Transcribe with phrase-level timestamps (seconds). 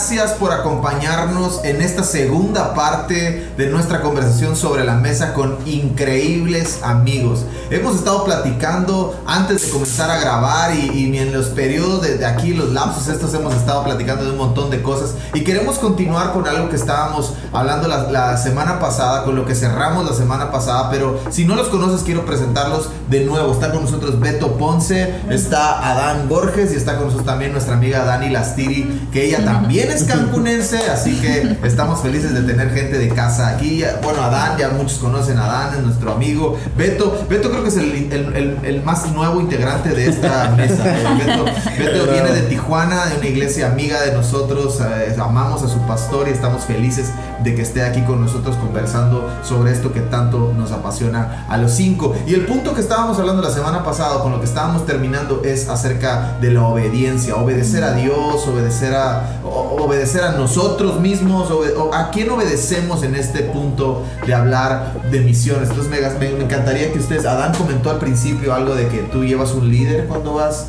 [0.00, 6.78] gracias por acompañarnos en esta segunda parte de nuestra conversación sobre la mesa con increíbles
[6.82, 7.44] amigos.
[7.68, 12.70] Hemos estado platicando antes de comenzar a grabar y, en los periodos de, aquí, los
[12.70, 16.70] lapsos estos, hemos estado platicando de un montón de cosas y queremos continuar con algo
[16.70, 21.20] que estábamos hablando la, la semana pasada, con lo que cerramos la semana pasada, pero
[21.30, 23.52] si no los conoces quiero presentarlos de nuevo.
[23.52, 28.04] Está con nosotros Beto Ponce, está Adán Borges y está con nosotros también nuestra amiga
[28.04, 33.08] Dani Lastiri, que ella también es cancunense, así que estamos felices de tener gente de
[33.08, 33.82] casa aquí.
[34.02, 36.56] Bueno, Adán, ya muchos conocen a Adán, es nuestro amigo.
[36.76, 40.84] Beto, Beto creo que es el, más nuevo integrante de esta mesa.
[40.84, 41.44] Beto,
[41.78, 46.28] Beto viene de Tijuana, de una iglesia amiga de nosotros, eh, amamos a su pastor
[46.28, 47.10] y estamos felices
[47.42, 51.72] de que esté aquí con nosotros conversando sobre esto que tanto nos apasiona a los
[51.72, 52.14] cinco.
[52.26, 55.68] Y el punto que estábamos hablando la semana pasada, con lo que estábamos terminando, es
[55.68, 61.48] acerca de la obediencia, obedecer a Dios, obedecer a, obedecer a nosotros mismos,
[61.92, 65.70] a quién obedecemos en este punto de hablar de misiones.
[65.70, 69.52] Entonces me, me encantaría que ustedes, Adán comentó al principio algo de que tú llevas
[69.52, 70.66] un líder cuando vas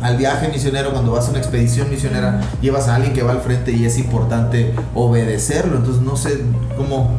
[0.00, 3.40] al viaje misionero, cuando vas a una expedición misionera, llevas a alguien que va al
[3.40, 5.76] frente y es importante obedecerlo.
[5.76, 6.40] Entonces no sé
[6.76, 7.10] cómo,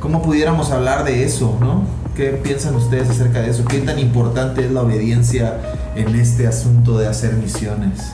[0.00, 1.82] cómo pudiéramos hablar de eso, ¿no?
[2.16, 3.64] ¿Qué piensan ustedes acerca de eso?
[3.64, 5.54] ¿Qué tan importante es la obediencia
[5.94, 8.12] en este asunto de hacer misiones?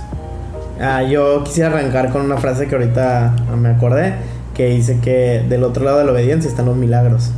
[0.80, 4.14] Ah, yo quisiera arrancar con una frase que ahorita me acordé,
[4.55, 7.30] que dice que del otro lado de la obediencia están los milagros.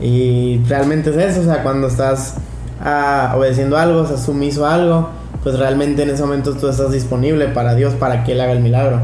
[0.00, 2.34] Y realmente es eso, o sea, cuando estás
[2.80, 5.08] ah, obedeciendo algo, estás sumiso a algo,
[5.42, 8.60] pues realmente en ese momento tú estás disponible para Dios para que Él haga el
[8.60, 9.00] milagro.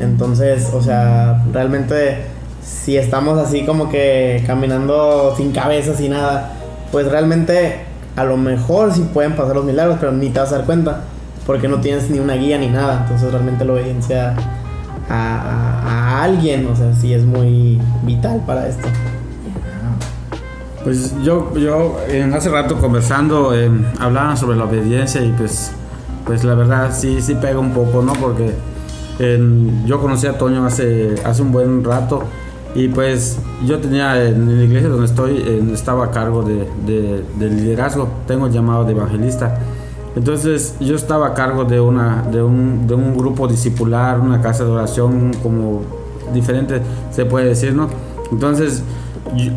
[0.00, 2.26] Entonces, o sea, realmente
[2.62, 6.52] si estamos así como que caminando sin cabeza, sin nada,
[6.90, 7.84] pues realmente
[8.16, 11.02] a lo mejor sí pueden pasar los milagros, pero ni te vas a dar cuenta,
[11.46, 13.02] porque no tienes ni una guía ni nada.
[13.02, 14.34] Entonces realmente la obediencia
[15.08, 18.88] a, alguien, o sea, sí es muy vital para esto.
[20.86, 25.72] Pues yo, yo en hace rato conversando eh, hablaban sobre la obediencia y pues,
[26.24, 28.12] pues la verdad sí, sí pega un poco, ¿no?
[28.12, 28.54] Porque
[29.84, 32.22] yo conocí a Toño hace, hace un buen rato
[32.76, 33.36] y pues
[33.66, 38.84] yo tenía en la iglesia donde estoy, estaba a cargo de, de, liderazgo, tengo llamado
[38.84, 39.58] de evangelista.
[40.14, 44.62] Entonces yo estaba a cargo de, una, de, un, de un grupo discipular, una casa
[44.62, 45.82] de oración como
[46.32, 46.80] diferente
[47.10, 47.88] se puede decir, ¿no?
[48.30, 48.84] Entonces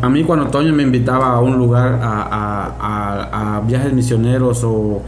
[0.00, 5.02] a mí cuando Toño me invitaba a un lugar, a, viajes misioneros o,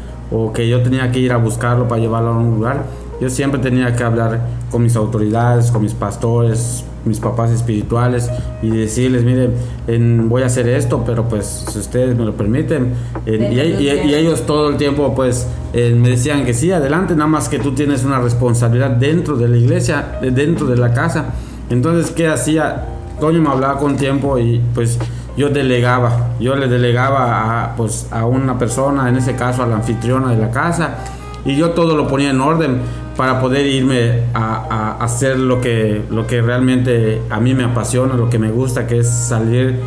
[0.55, 2.85] que yo tenía que ir a buscarlo para llevarlo a un lugar,
[3.21, 4.41] yo siempre tenía que hablar
[4.71, 8.31] con mis autoridades, con mis pastores, mis papás espirituales
[8.63, 12.95] y decirles, miren, voy a hacer esto, pero pues si ustedes me lo permiten.
[13.27, 17.73] y, ellos todo el tiempo pues me decían que sí, adelante, nada más que tú
[17.73, 21.27] tienes una responsabilidad dentro de la iglesia, dentro de la casa.
[21.71, 22.87] Entonces, ¿qué hacía?
[23.23, 24.99] Toño me hablaba con tiempo y pues
[25.37, 29.77] yo delegaba, yo le delegaba a, pues, a una persona, en ese caso a la
[29.77, 30.97] anfitriona de la casa,
[31.45, 32.81] y yo todo lo ponía en orden
[33.17, 38.29] para poder irme a, hacer lo que, lo que realmente a mí me apasiona, lo
[38.29, 39.79] que me gusta, que es salir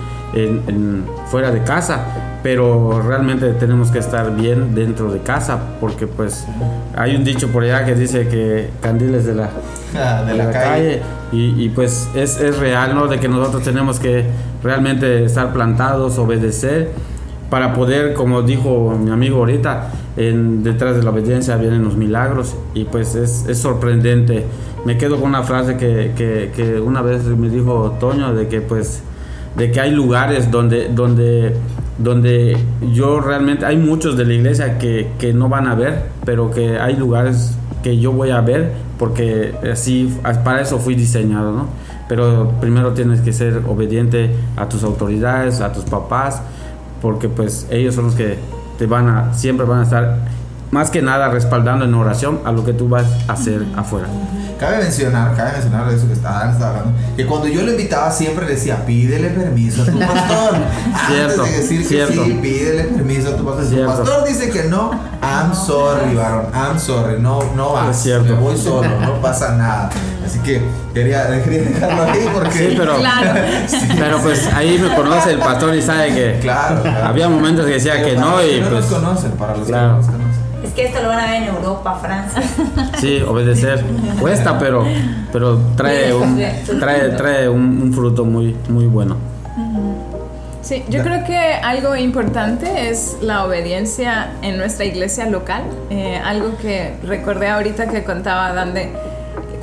[1.30, 6.46] fuera de casa, pero realmente tenemos que estar bien dentro de casa, porque pues
[6.96, 9.50] hay un dicho por allá que dice que candiles de la,
[9.96, 13.08] ah, de, la, calle y, pues es, es, real, ¿no?
[13.08, 14.26] De que nosotros tenemos que
[14.64, 16.92] realmente estar plantados, obedecer,
[17.50, 22.56] para poder, como dijo mi amigo ahorita, en, detrás de la obediencia vienen los milagros
[22.74, 24.46] y pues es, es sorprendente.
[24.86, 28.62] Me quedo con una frase que, que, que, una vez me dijo Toño de que
[28.62, 29.02] pues
[29.56, 31.56] de que hay lugares donde, donde,
[31.98, 32.58] donde
[32.94, 36.78] yo realmente, hay muchos de la iglesia que, que no van a ver, pero que
[36.80, 41.68] hay lugares que yo voy a ver porque así para eso fui diseñado, ¿no?
[42.08, 46.42] Pero primero tienes que ser obediente a tus autoridades, a tus papás,
[47.02, 48.38] porque pues ellos son los que
[48.78, 50.20] te van a siempre van a estar
[50.72, 54.08] más que nada respaldando en oración a lo que tú vas a hacer afuera.
[54.60, 58.86] Cabe mencionar, cabe mencionar eso que está, hablando, que cuando yo lo invitaba siempre decía,
[58.86, 60.56] pídele permiso a tu pastor.
[61.08, 63.66] cierto, Antes de decir que sí, pídele permiso a tu pastor.
[63.66, 64.92] Si tu pastor dice que no,
[65.22, 67.98] I'm sorry, varón, I'm sorry, no, no vas.
[67.98, 68.34] Es cierto.
[68.34, 69.90] Me voy solo, no pasa nada.
[70.26, 70.62] Así que
[70.94, 72.52] quería, dejarlo ahí porque...
[72.52, 72.96] Sí, pero,
[74.00, 78.02] pero pues ahí me conoce el pastor y sabe que claro, había momentos que decía
[78.02, 78.90] que no y no pues...
[78.90, 79.88] Nos conocen, para los claro.
[79.88, 80.25] que no nos conocen
[80.76, 82.42] que esto lo van a ver en Europa, Francia.
[83.00, 83.84] Sí, obedecer.
[84.20, 84.86] Cuesta, pero,
[85.32, 86.42] pero trae un,
[86.80, 89.18] trae, trae un, fruto muy, muy bueno.
[90.62, 95.62] Sí, yo creo que algo importante es la obediencia en nuestra iglesia local.
[95.92, 98.74] Eh, algo que recordé ahorita que contaba Dan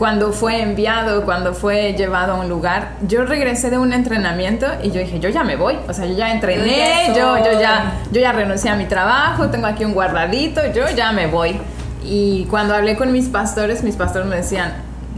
[0.03, 4.91] cuando fue enviado, cuando fue llevado a un lugar, yo regresé de un entrenamiento y
[4.91, 8.21] yo dije, yo ya me voy, o sea, yo ya entrené, Yo yo, ya, yo
[8.21, 11.57] ya renuncié a mi trabajo, tengo aquí un guardadito, yo ya me voy.
[12.03, 14.73] Y cuando hablé con mis pastores, mis pastores me decían,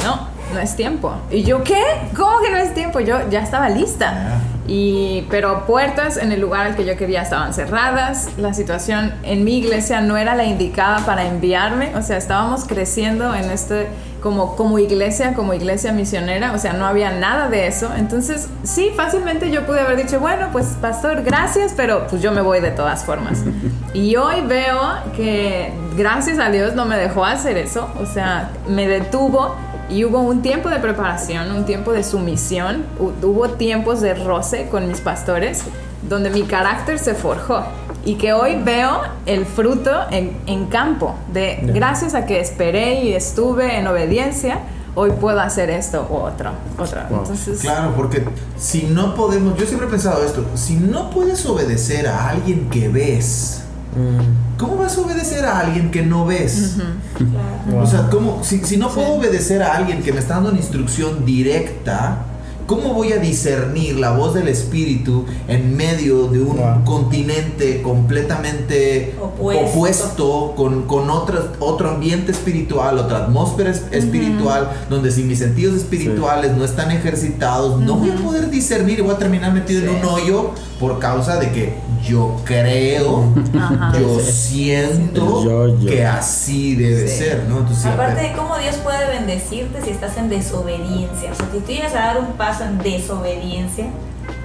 [0.05, 1.13] no, no es tiempo.
[1.31, 1.83] Y yo, ¿qué?
[2.17, 3.01] ¿Cómo que no es tiempo?
[3.01, 4.41] Yo ya estaba lista.
[4.67, 9.45] Y, pero puertas en el lugar al que yo quería estaban cerradas, la situación en
[9.45, 13.89] mi iglesia no era la indicada para enviarme, o sea, estábamos creciendo en este,
[14.23, 18.91] como, como iglesia, como iglesia misionera, o sea, no había nada de eso, entonces sí,
[18.97, 22.71] fácilmente yo pude haber dicho, bueno, pues pastor, gracias, pero pues yo me voy de
[22.71, 23.43] todas formas.
[23.95, 24.81] Y hoy veo
[25.17, 29.55] que gracias a Dios no me dejó hacer eso, o sea, me detuvo
[29.91, 34.69] y hubo un tiempo de preparación, un tiempo de sumisión, hu- hubo tiempos de roce
[34.71, 35.63] con mis pastores,
[36.09, 37.63] donde mi carácter se forjó.
[38.07, 43.15] Y que hoy veo el fruto en, en campo, de gracias a que esperé y
[43.15, 44.59] estuve en obediencia,
[44.95, 46.51] hoy puedo hacer esto u otro.
[46.79, 47.01] otro.
[47.09, 48.23] Entonces, Claro, porque
[48.59, 52.89] si no podemos, yo siempre he pensado esto, si no puedes obedecer a alguien que
[52.91, 53.64] ves,
[53.97, 56.77] Mm, ¿cómo vas a obedecer a alguien que no ves?
[57.17, 57.83] Claro.
[57.83, 60.59] O sea, ¿cómo, si, si no puedo obedecer a alguien que me está dando una
[60.59, 62.25] instrucción directa,
[62.67, 66.85] ¿cómo voy a discernir la voz del Espíritu en medio de un Wow.
[66.85, 69.65] continente completamente Opuesto.
[69.67, 75.77] opuesto, con, con otro, otro ambiente espiritual, otra atmósfera es- espiritual, donde si mis sentidos
[75.77, 79.91] espirituales no están ejercitados, no voy a poder discernir y voy a terminar metido en
[80.01, 80.51] un hoyo
[80.81, 81.75] por causa de que
[82.07, 83.25] yo creo,
[83.59, 83.93] Ajá.
[83.99, 84.33] yo Sí.
[84.33, 85.87] siento Yo, yo.
[85.91, 87.19] que así debe Sí.
[87.19, 87.59] ser, ¿no?
[87.59, 91.33] Entonces, Aparte de cómo Dios puede bendecirte si estás en desobediencia.
[91.33, 93.87] O sea, si tú llegas a dar un paso en desobediencia,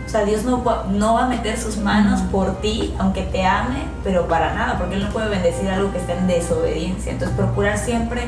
[0.06, 3.46] o sea, Dios no, va- no va a meter sus manos por ti, aunque te
[3.46, 7.12] ame, pero para nada, porque Él no puede bendecir algo que está en desobediencia.
[7.12, 8.24] Entonces, procurar siempre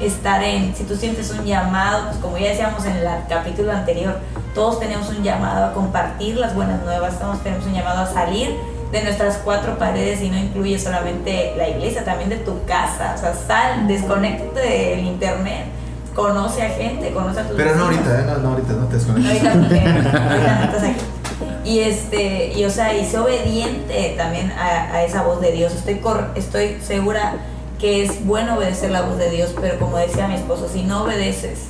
[0.00, 4.18] estar en, si tú sientes un llamado, pues como ya decíamos en el capítulo anterior,
[4.54, 8.54] todos tenemos un llamado a compartir las buenas nuevas, todos tenemos un llamado a salir
[8.92, 13.18] de nuestras cuatro paredes y no incluye solamente la iglesia, también de tu casa, o
[13.18, 15.64] sea, sal, desconéctate del internet,
[16.14, 18.24] conoce a gente, conoce a tus Pero no ahorita, ¿eh?
[18.26, 19.44] no, no ahorita, no te desconectes.
[19.44, 21.00] Ahorita porque ahorita no estás aquí.
[21.64, 25.72] Y este, y o sea, y sé obediente también a, a esa voz de Dios.
[25.74, 27.36] Estoy cor- estoy segura
[27.80, 31.04] que es bueno obedecer la voz de Dios, pero como decía mi esposo, si no
[31.04, 31.60] obedeces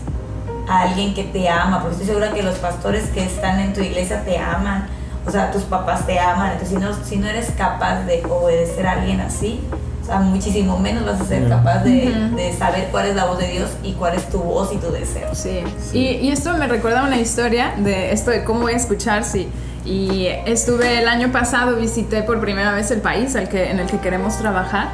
[0.68, 3.80] a alguien que te ama, porque estoy segura que los pastores que están en tu
[3.80, 4.86] iglesia te aman,
[5.26, 8.86] o sea, tus papás te aman, entonces si no, si no eres capaz de obedecer
[8.86, 9.60] a alguien así,
[10.02, 13.38] o sea, muchísimo menos vas a ser capaz de, de saber cuál es la voz
[13.38, 15.34] de Dios y cuál es tu voz y tu deseo.
[15.34, 15.60] Sí,
[15.94, 19.24] Y, y esto me recuerda a una historia de esto de cómo voy a escuchar
[19.24, 19.48] si
[19.86, 23.86] y estuve el año pasado visité por primera vez el país al que en el
[23.86, 24.88] que queremos trabajar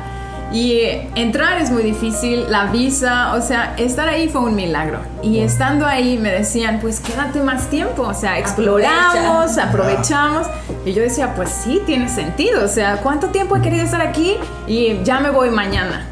[0.52, 0.82] y
[1.14, 4.99] entrar es muy difícil, la visa, o sea, estar ahí fue un milagro.
[5.23, 9.69] Y estando ahí me decían, pues quédate más tiempo, o sea, exploramos, Aprovecha.
[9.69, 10.47] aprovechamos.
[10.85, 14.37] Y yo decía, pues sí, tiene sentido, o sea, ¿cuánto tiempo he querido estar aquí?
[14.67, 16.06] Y ya me voy mañana.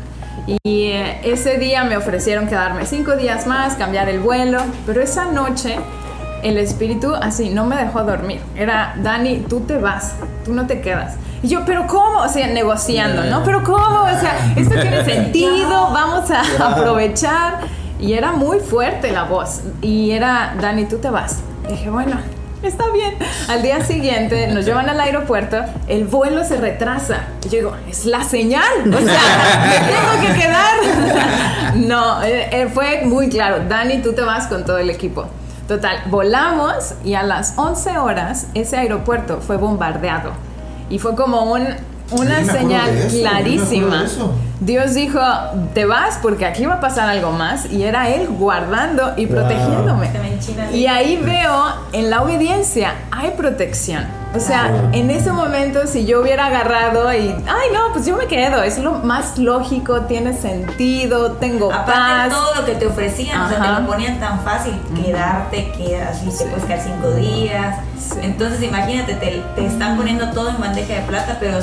[0.64, 5.26] Y eh, ese día me ofrecieron quedarme cinco días más, cambiar el vuelo, pero esa
[5.26, 5.78] noche
[6.42, 8.40] el espíritu así no me dejó dormir.
[8.56, 10.14] Era, Dani, tú te vas,
[10.44, 11.16] tú no te quedas.
[11.42, 12.20] Y yo, pero ¿cómo?
[12.20, 13.44] O sea, negociando, ¿no?
[13.44, 14.02] Pero ¿cómo?
[14.02, 16.42] O sea, esto tiene sentido, vamos a
[16.72, 17.60] aprovechar.
[18.00, 19.62] Y era muy fuerte la voz.
[19.82, 21.40] Y era, Dani, tú te vas.
[21.66, 22.16] Y dije, bueno,
[22.62, 23.14] está bien.
[23.48, 27.24] Al día siguiente nos llevan al aeropuerto, el vuelo se retrasa.
[27.44, 28.62] Y yo digo, es la señal.
[28.86, 30.68] O sea, me tengo que quedar.
[31.74, 33.62] No, eh, eh, fue muy claro.
[33.68, 35.26] Dani, tú te vas con todo el equipo.
[35.68, 40.32] Total, volamos y a las 11 horas ese aeropuerto fue bombardeado.
[40.88, 41.62] Y fue como un,
[42.10, 44.06] una señal clarísima.
[44.60, 45.20] Dios dijo,
[45.74, 47.66] te vas porque aquí va a pasar algo más.
[47.66, 49.36] Y era Él guardando y Wow.
[49.36, 50.10] protegiéndome.
[50.72, 54.06] Y ahí veo en la obediencia hay protección.
[54.36, 58.26] O sea, en ese momento si yo hubiera agarrado y, ay no, pues yo me
[58.26, 62.28] quedo, es lo más lógico, tiene sentido, tengo Aparte paz.
[62.28, 66.26] todo lo que te ofrecían, o sea, te lo ponían tan fácil, quedarte, quedas, y
[66.36, 67.76] te puedes quedar cinco días.
[67.98, 68.18] Sí.
[68.22, 71.58] Entonces imagínate, te, te están poniendo todo en bandeja de plata, pero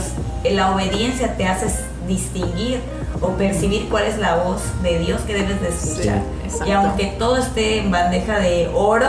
[0.51, 1.67] la obediencia te hace
[2.07, 2.79] distinguir
[3.21, 6.21] o percibir cuál es la voz de Dios que debes de escuchar.
[6.47, 9.07] Sí, y aunque todo esté en bandeja de oro,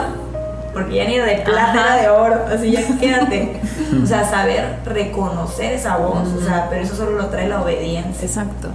[0.72, 1.94] porque ya ni era de plata, Ajá.
[1.98, 3.60] era de oro, así ya quédate.
[4.02, 8.26] o sea, saber reconocer esa voz, o sea, pero eso solo lo trae la obediencia.
[8.26, 8.68] Exacto,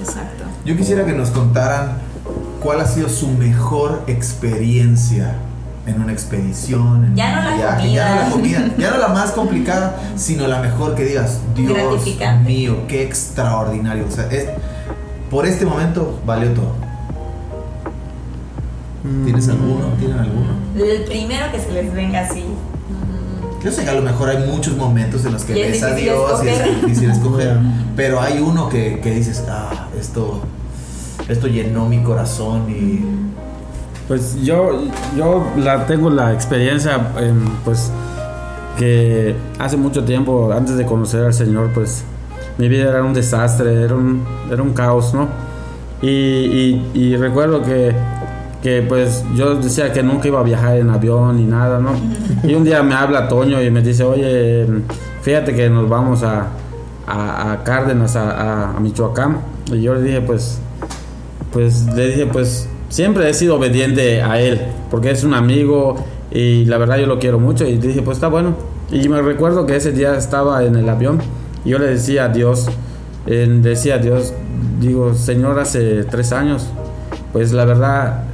[0.00, 0.44] exacto.
[0.64, 1.98] Yo quisiera que nos contaran
[2.62, 5.34] cuál ha sido su mejor experiencia
[5.88, 8.58] en una expedición, en Ya un no la viaje, ya no la comida.
[8.60, 11.76] comida, ya no la más complicada, sino la mejor que digas, Dios
[12.44, 14.04] mío, qué extraordinario.
[14.06, 14.48] O sea, es-
[15.30, 16.72] por este momento valió todo.
[19.24, 19.86] ¿Tienes alguno?
[19.98, 20.48] ¿Tienen alguno?
[20.76, 22.44] El primero que se les venga así.
[23.64, 26.16] Yo sé que a lo mejor hay muchos momentos en los que ves a Dios
[26.44, 26.80] y es escoger.
[26.86, 27.58] difícil escoger,
[27.96, 30.42] pero hay uno que, que dices, ah, esto,
[31.28, 33.04] esto llenó mi corazón y...
[34.08, 34.70] Pues yo,
[35.16, 37.12] yo la, tengo la experiencia,
[37.64, 37.92] pues,
[38.78, 42.04] que hace mucho tiempo, antes de conocer al Señor, pues,
[42.56, 45.28] mi vida era un desastre, era un, era un caos, ¿no?
[46.00, 47.92] Y, recuerdo que,
[48.62, 51.90] que, pues, yo decía que nunca iba a viajar en avión ni nada, ¿no?
[52.48, 54.66] Y un día me habla Toño y me dice, oye,
[55.22, 56.46] fíjate que nos vamos a,
[57.06, 59.38] a, a Cárdenas, a- a Michoacán.
[59.72, 60.60] Y yo le dije, pues,
[61.52, 65.96] pues le dije, pues siempre he sido obediente a él, porque es un amigo
[66.30, 68.54] y la verdad yo lo quiero mucho y dije, pues está bueno.
[68.90, 71.20] Y me recuerdo que ese día estaba en el avión
[71.64, 72.68] y yo le decía a Dios,
[73.26, 74.32] eh, decía a Dios,
[74.80, 76.68] digo, Señor, hace tres años,
[77.32, 78.24] pues la verdad,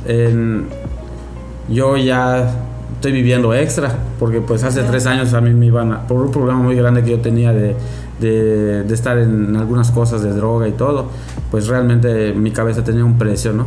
[1.68, 2.54] yo ya
[2.94, 6.30] estoy viviendo extra, porque pues hace tres años a mí me iban a, por un
[6.30, 7.74] problema muy grande que yo tenía de,
[8.20, 11.08] de, de estar en algunas cosas de droga y todo,
[11.50, 13.66] pues realmente mi cabeza tenía un precio, ¿no?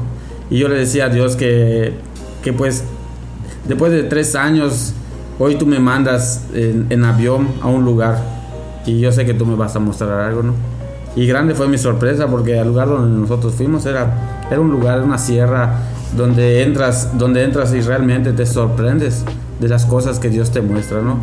[0.50, 1.94] Y yo le decía a Dios que,
[2.44, 2.84] que pues
[3.68, 4.94] después de tres años,
[5.40, 8.20] hoy tú me mandas en, avión a un lugar
[8.86, 10.54] y yo sé que tú me vas a mostrar algo, ¿no?
[11.16, 15.02] Y grande fue mi sorpresa porque el lugar donde nosotros fuimos era, era un lugar,
[15.02, 15.80] una sierra
[16.16, 19.26] donde entras, donde entras y realmente te sorprendes
[19.60, 21.20] de las cosas que Dios te muestra, ¿no?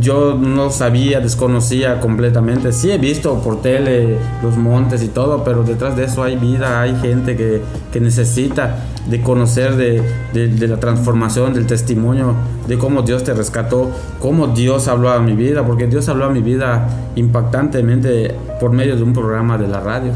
[0.00, 2.72] Yo no sabía, desconocía completamente.
[2.72, 6.80] Sí he visto por tele los montes y todo, pero detrás de eso hay vida,
[6.80, 12.34] hay gente que, que necesita de conocer de, de- la transformación, del testimonio,
[12.68, 16.30] de cómo Dios te rescató, cómo Dios habló a mi vida, porque Dios habló a
[16.30, 20.12] mi vida impactantemente por medio de un programa de la radio.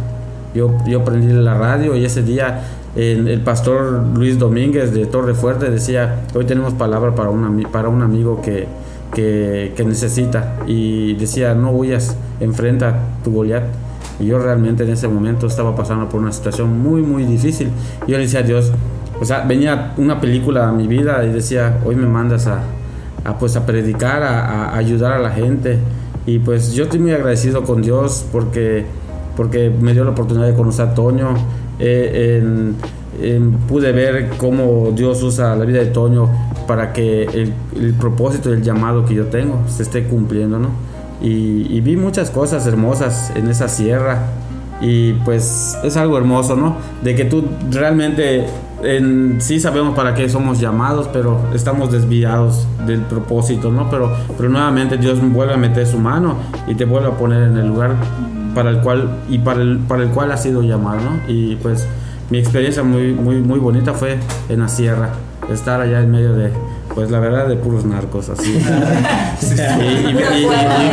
[0.55, 2.63] Yo, yo aprendí la radio y ese día
[2.95, 8.03] el, pastor Luis Domínguez de Torre Fuerte decía, hoy tenemos palabra para un, para un
[8.03, 8.67] amigo que,
[9.15, 10.57] que, que necesita.
[10.67, 13.65] Y decía, no huyas, enfrenta tu Goliat.
[14.19, 17.69] Y yo realmente en ese momento estaba pasando por una situación muy, muy difícil.
[18.07, 18.73] Y yo le decía a Dios,
[19.21, 22.61] o sea, venía una película a mi vida y decía, hoy me mandas a,
[23.25, 25.79] a, pues a predicar, a, a ayudar a la gente.
[26.25, 28.85] Y pues yo estoy muy agradecido con Dios porque,
[29.37, 31.35] porque me dio la oportunidad de conocer a Toño.
[31.79, 32.75] Eh, en-
[33.23, 36.29] en- pude ver cómo Dios usa la vida de Toño
[36.67, 40.69] para que el, el propósito y el llamado que yo tengo se esté cumpliendo, ¿no?
[41.23, 44.19] Y, y vi muchas cosas hermosas en esa sierra
[44.81, 46.77] y pues es algo hermoso, ¿no?
[47.03, 48.45] De que tú realmente
[48.83, 53.89] en, sí sabemos para qué somos llamados, pero estamos desviados del propósito, ¿no?
[53.89, 56.37] Pero, pero nuevamente Dios vuelve a meter su mano
[56.69, 57.95] y te vuelve a poner en el lugar
[58.55, 61.21] para el cual y para el, para el cual has sido llamado, ¿no?
[61.33, 61.87] Y pues
[62.31, 64.19] mi experiencia muy, muy, muy bonita fue
[64.49, 65.11] en la sierra,
[65.53, 66.51] estar allá en medio de,
[66.95, 68.59] pues la verdad, de puros narcos, así.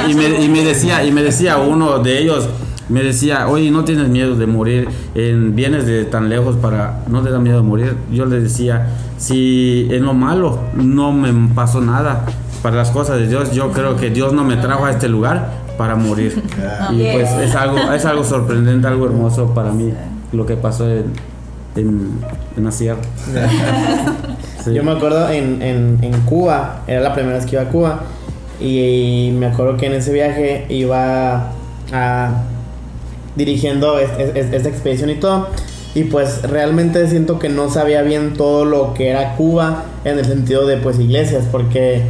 [0.09, 2.49] y, me decía, y me decía uno de ellos,
[2.89, 4.87] me decía, oye, ¿no tienes miedo de morir?
[5.15, 7.95] En, vienes de tan lejos para, ¿no te da miedo de morir?
[8.11, 12.25] Yo le decía, si en lo malo no me pasó nada,
[12.61, 15.51] para las cosas de Dios, yo creo que Dios no me trajo a este lugar
[15.77, 16.41] para morir.
[16.91, 19.93] Y pues es algo, es algo sorprendente, algo hermoso para mí,
[20.33, 21.13] lo que pasó en,
[21.75, 22.19] en,
[22.57, 23.01] en la sierra.
[24.63, 24.73] Sí.
[24.73, 28.03] Yo me acuerdo en, en, en Cuba, era la primera vez que iba a Cuba,
[28.61, 31.51] y, me acuerdo que en ese viaje iba
[31.91, 32.43] a,
[33.35, 34.09] dirigiendo es-
[34.53, 35.49] esta expedición y todo,
[35.95, 40.23] y pues realmente siento que no sabía bien todo lo que era Cuba en el
[40.23, 42.03] sentido de pues iglesias, porque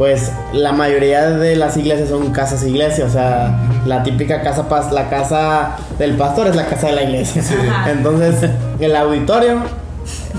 [0.00, 3.54] pues la mayoría de las iglesias son casas iglesias, o sea,
[3.84, 7.42] la típica casa la casa del pastor es la casa de la iglesia.
[7.86, 9.58] Entonces, el auditorio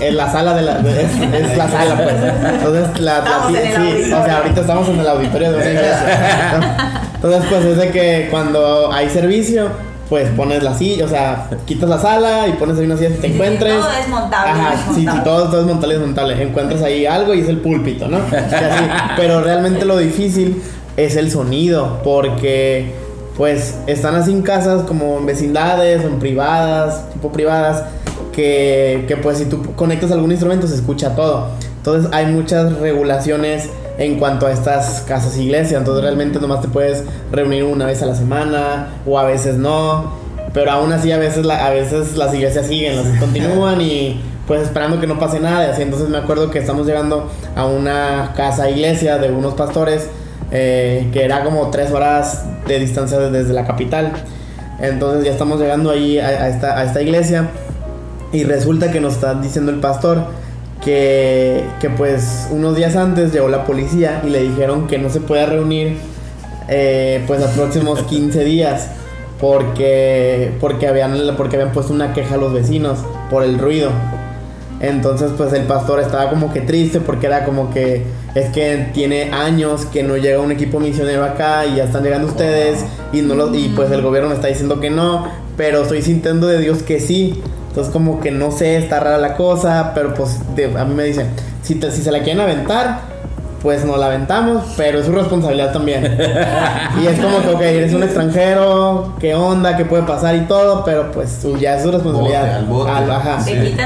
[0.00, 2.16] es la sala de la es, es la sala pues.
[2.54, 7.02] Entonces, la, la- sí, o sea, ahorita estamos en el auditorio de una iglesia.
[7.14, 9.68] Entonces, pues es de que cuando hay servicio,
[10.12, 13.16] pues pones la silla, o sea, quitas la sala y pones ahí una silla si
[13.16, 13.80] te sí, encuentres.
[13.80, 16.42] todo es montable, Ajá, es sí, sí, todo, todo es montable, es montable.
[16.42, 18.18] Encuentras ahí algo y es el púlpito, ¿no?
[18.18, 18.84] Así.
[19.16, 20.62] Pero realmente lo difícil
[20.98, 22.92] es el sonido, porque
[23.38, 27.84] pues están así en casas como en vecindades o en privadas, tipo privadas,
[28.34, 31.46] que, que pues si tú conectas algún instrumento se escucha todo.
[31.78, 35.78] Entonces hay muchas regulaciones en cuanto a estas casas iglesias.
[35.80, 40.12] Entonces realmente nomás te puedes reunir una vez a la semana o a veces no.
[40.52, 44.62] Pero aún así a veces, la- a veces las iglesias siguen, las continúan y pues
[44.62, 45.70] esperando que no pase nada.
[45.72, 45.82] así.
[45.82, 50.08] Entonces me acuerdo que estamos llegando a una casa iglesia de unos pastores
[50.50, 54.12] eh, que era como tres horas de distancia de- desde la capital.
[54.80, 57.48] Entonces ya estamos llegando ahí a, a esta, a esta iglesia
[58.32, 60.24] Y resulta que nos está diciendo el pastor
[60.84, 65.20] que, que pues unos días antes llegó la policía y le dijeron que no se
[65.20, 65.96] puede reunir
[66.68, 68.90] eh, pues los próximos 15 días
[69.40, 73.90] porque, porque, habían, porque habían puesto una queja a los vecinos por el ruido.
[74.80, 79.30] Entonces pues el pastor estaba como que triste porque era como que es que tiene
[79.32, 83.54] años que no llega un equipo misionero acá y ya están llegando ustedes y no
[83.54, 86.98] y pues el gobierno me está diciendo que no, pero estoy sintiendo de Dios que
[86.98, 87.40] sí.
[87.72, 90.40] Entonces como que no sé, está rara la cosa, pero pues
[90.78, 91.28] a mí me dicen,
[91.62, 93.00] si, si se la quieren aventar,
[93.62, 96.04] pues nos la aventamos, pero es su responsabilidad también.
[97.02, 100.84] y es como que, ok, eres un extranjero, qué onda, qué puede pasar y todo,
[100.84, 102.62] pero pues ya es su responsabilidad.
[103.10, 103.38] ajá.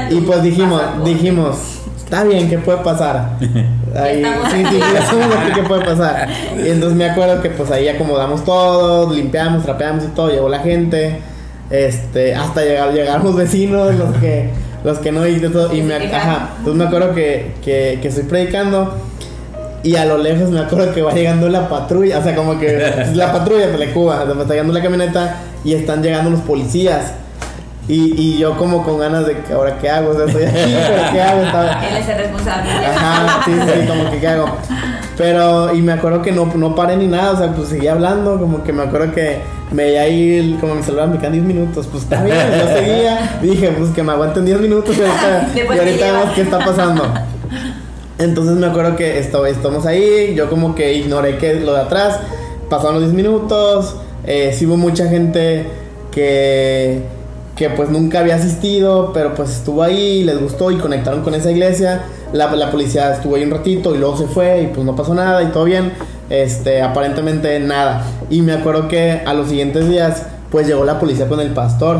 [0.09, 1.55] Y pues dijimos, dijimos,
[2.03, 3.37] está bien, ¿qué puede pasar?
[3.95, 6.27] Ahí, sí, sí, ya qué puede pasar.
[6.57, 10.59] Y entonces me acuerdo que pues ahí acomodamos todo, limpiamos, trapeamos y todo, llegó la
[10.59, 11.19] gente,
[11.69, 14.49] este, hasta llegar, llegaron los vecinos, los que,
[14.83, 18.23] los que no y todo, y me, ajá, entonces me acuerdo que, que, que estoy
[18.23, 18.93] predicando
[19.83, 22.77] y a lo lejos me acuerdo que va llegando la patrulla, o sea, como que
[23.13, 27.13] la patrulla de Cuba, está llegando la camioneta y están llegando los policías.
[27.87, 30.75] Y, y yo como con ganas de que ahora qué hago, o sea, estoy aquí,
[30.87, 31.41] pero qué hago.
[31.41, 31.87] Estaba...
[31.89, 32.71] Él es el responsable.
[32.71, 34.47] Ajá, sí, sí, como que qué hago.
[35.17, 38.39] Pero, y me acuerdo que no, no paré ni nada, o sea, pues seguía hablando,
[38.39, 39.39] como que me acuerdo que
[39.71, 43.39] me veía ahí, como me saludaban, me quedan 10 minutos, pues está bien, yo seguía,
[43.41, 47.03] dije, pues que me aguanten 10 minutos y ahorita, y ahorita vemos qué está pasando.
[48.19, 52.19] Entonces me acuerdo que estamos ahí, yo como que ignoré que lo de atrás,
[52.69, 55.65] pasaron los 10 minutos, eh, sí hubo mucha gente
[56.11, 57.01] que,
[57.57, 61.51] que pues nunca había asistido, pero pues estuvo ahí, les gustó y conectaron con esa
[61.51, 62.03] iglesia.
[62.31, 65.41] La, policía estuvo ahí un ratito y luego se fue y pues no pasó nada
[65.41, 65.91] y todo bien.
[66.29, 68.05] Este, aparentemente nada.
[68.29, 71.99] Y me acuerdo que a los siguientes días pues llegó la policía con el pastor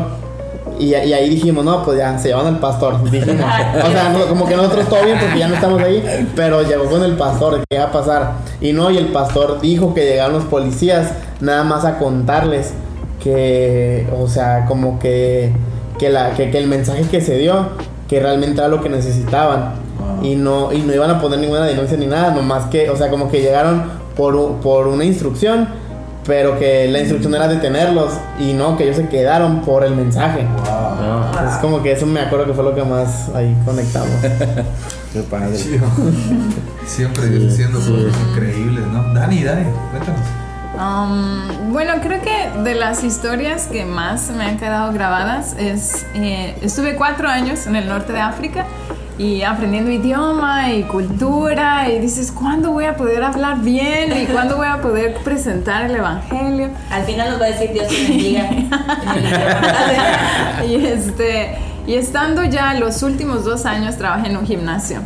[0.78, 2.94] y, ahí dijimos, no, pues ya se llevan al pastor.
[3.02, 7.02] O sea, como que nosotros todo bien porque ya no estamos ahí, pero llegó con
[7.02, 8.32] el pastor, ¿qué iba a pasar?
[8.60, 12.74] Y no, y el pastor dijo que llegaron los policías nada más a contarles
[13.22, 15.52] que, o sea, como que,
[15.98, 17.70] que, la, que, el mensaje que se dio,
[18.08, 19.74] que realmente era lo que necesitaban.
[20.22, 23.08] Y no, y no iban a poner ninguna denuncia ni nada, nomás que, o sea,
[23.10, 23.84] como que llegaron
[24.16, 25.68] por, por una instrucción
[26.28, 30.46] pero que la instrucción era detenerlos y no, que ellos se quedaron por el mensaje.
[31.48, 34.10] Es como que eso me acuerdo que fue lo que más ahí conectamos.
[35.12, 35.56] Qué padre.
[36.86, 39.14] Siempre Dios haciendo cosas increíbles, ¿no?
[39.14, 40.47] Dani, Dani, cuéntanos.
[40.78, 46.56] Um, bueno, creo que de las historias que más me han quedado grabadas es, eh,
[46.62, 48.64] estuve cuatro años en el norte de África
[49.18, 54.16] y aprendiendo idioma y cultura y dices, ¿cuándo voy a poder hablar bien?
[54.16, 56.70] ¿Y cuándo voy a poder presentar el Evangelio?
[56.92, 58.48] Al final nos va a decir Dios te bendiga.
[60.68, 65.00] y, este, y estando ya los últimos dos años trabajé en un gimnasio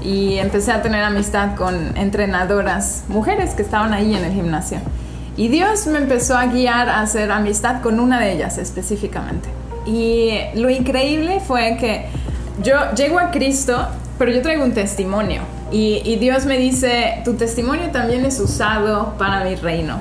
[0.00, 4.78] y empecé a tener amistad con entrenadoras, mujeres que estaban ahí en el gimnasio.
[5.38, 9.48] Y Dios me empezó a guiar a hacer amistad con una de ellas específicamente.
[9.86, 12.06] Y lo increíble fue que
[12.60, 13.86] yo llego a Cristo,
[14.18, 15.42] pero yo traigo un testimonio.
[15.70, 20.00] Y, Dios me dice, tu testimonio también es usado para mi reino.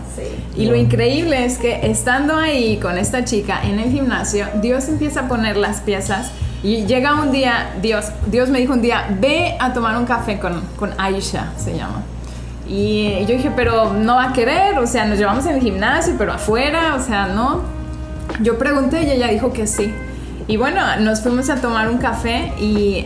[0.56, 5.22] Y lo increíble es que estando ahí con esta chica en el gimnasio, Dios empieza
[5.22, 6.32] a poner las piezas.
[6.64, 10.40] Y llega un día, Dios, Dios me dijo un día, ve a tomar un café
[10.40, 12.02] con, con Aisha, se llama.
[12.70, 16.16] Y yo dije, pero no va a querer, o sea, nos llevamos en el gimnasio,
[16.18, 17.62] pero afuera, o sea, no.
[18.42, 19.94] Yo pregunté y ella dijo que sí.
[20.48, 23.06] Y bueno, nos fuimos a tomar un café y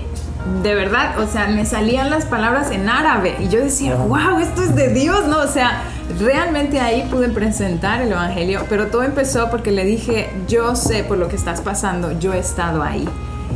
[0.63, 4.63] de verdad, o sea, me salían las palabras en árabe y yo decía, wow, esto
[4.63, 5.39] es de Dios, ¿no?
[5.39, 5.83] O sea,
[6.19, 11.17] realmente ahí pude presentar el Evangelio, pero todo empezó porque le dije, yo sé por
[11.17, 13.07] lo que estás pasando, yo he estado ahí.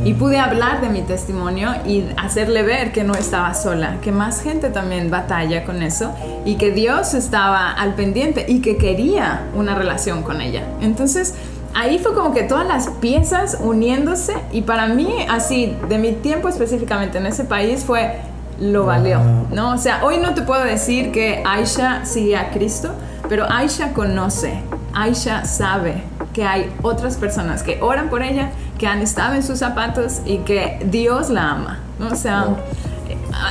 [0.04, 4.42] Y pude hablar de mi testimonio y hacerle ver que no estaba sola, que más
[4.42, 9.74] gente también batalla con eso y que Dios estaba al pendiente y que quería una
[9.74, 10.62] relación con ella.
[10.80, 11.34] Entonces,
[11.74, 16.48] ahí fue como que todas las piezas uniéndose y para mí, así, de mi tiempo
[16.48, 18.20] específicamente en ese país fue
[18.60, 19.20] lo valió,
[19.52, 19.74] ¿no?
[19.74, 22.90] O sea, hoy no te puedo decir que Aisha sigue a Cristo,
[23.28, 24.60] pero Aisha conoce,
[24.94, 26.02] Aisha sabe
[26.36, 30.36] que hay otras personas que oran por ella, que han estado en sus zapatos y
[30.40, 32.08] que Dios la ama, ¿no?
[32.08, 32.48] O sea,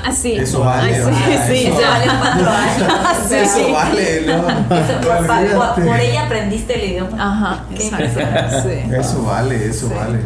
[0.04, 0.34] Así.
[0.34, 0.94] Eso vale.
[0.94, 1.12] sí,
[1.48, 3.32] sí, eso vale cuatro años.
[3.32, 5.76] eso vale, ¿no?
[5.76, 7.18] por, ella aprendiste el idioma.
[7.20, 8.20] Ajá, exacto.
[8.96, 10.20] Eso vale, eso vale.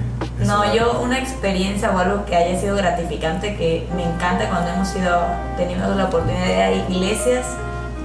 [0.46, 4.94] no, yo una experiencia o algo que haya sido gratificante que me encanta cuando hemos
[4.98, 5.22] ido,
[5.56, 7.46] tenido la oportunidad de ir a iglesias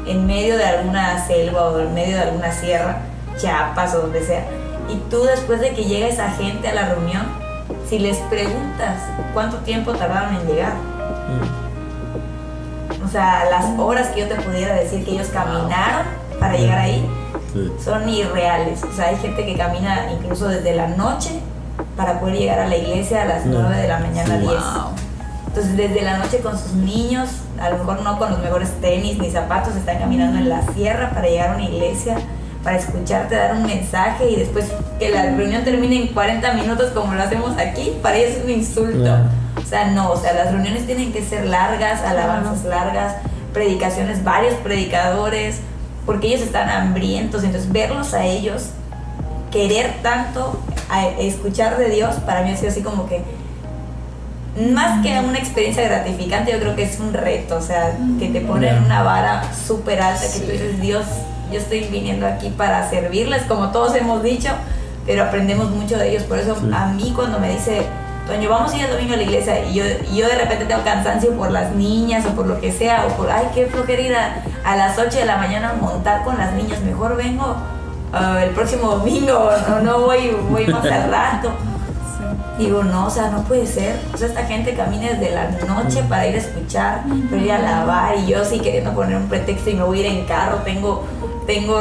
[0.06, 2.98] en medio de alguna selva o en medio de alguna sierra,
[3.38, 4.44] Chiapas o donde sea,
[4.88, 7.26] y tú después de que llega esa gente a la reunión,
[7.88, 9.00] si les preguntas
[9.32, 10.72] cuánto tiempo tardaron en llegar,
[13.04, 16.06] o sea, las horas que yo te pudiera decir que ellos caminaron
[16.40, 17.06] para llegar ahí
[17.52, 17.72] Sí.
[17.84, 18.82] son irreales.
[18.82, 21.30] O sea, hay gente que camina incluso desde la noche
[21.96, 23.60] para poder llegar a la iglesia a las No.
[23.60, 24.50] 9 de la mañana, 10.
[24.50, 24.90] Wow.
[25.46, 27.28] Entonces, desde la noche con sus niños,
[27.60, 31.10] a lo mejor no con los mejores tenis ni zapatos, están caminando en la sierra
[31.10, 32.16] para llegar a una iglesia,
[32.64, 34.66] para escucharte dar un mensaje y después
[34.98, 38.50] que la reunión termine en 40 minutos como lo hacemos aquí, para ellos es un
[38.50, 39.18] insulto.
[39.62, 43.16] O sea, no, o sea, las reuniones tienen que ser largas, alabanzas largas,
[43.52, 45.60] predicaciones, varios predicadores,
[46.06, 48.70] porque ellos están hambrientos, entonces verlos a ellos,
[49.52, 50.58] querer tanto
[50.90, 53.22] a escuchar de Dios, para mí ha sido así como que
[54.72, 58.40] más que una experiencia gratificante, yo creo que es un reto, o sea, que te
[58.40, 61.04] ponen una vara súper alta, que tú dices, Dios,
[61.52, 64.50] yo estoy viniendo aquí para servirles, como todos hemos dicho,
[65.06, 66.70] pero aprendemos mucho de ellos, por eso Sí.
[66.74, 67.86] a mí cuando me dice,
[68.26, 70.64] Toño, vamos a ir el domingo a la iglesia, y yo, y yo de repente
[70.64, 74.00] tengo cansancio por las niñas o por lo que sea, o por, ay, qué flojera
[74.00, 77.54] ir a, a las 8 de la mañana a montar con las niñas, mejor vengo
[78.14, 81.50] ah, el próximo domingo, o no voy, voy más al rato.
[82.58, 83.96] Digo, no, o sea, no puede ser.
[84.14, 87.58] O sea, esta gente camina desde la noche para ir a escuchar, para ir a
[87.58, 90.58] lavar, y yo sí queriendo poner un pretexto y me voy a ir en carro,
[90.58, 91.04] tengo,
[91.46, 91.80] tengo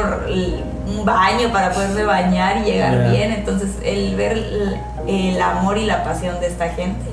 [0.86, 3.32] un baño para poderme bañar y llegar bien.
[3.32, 7.10] Entonces, el ver el, el amor y la pasión de esta gente.